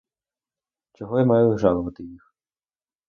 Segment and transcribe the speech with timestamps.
[0.93, 2.35] Чого я маю жалувати їх?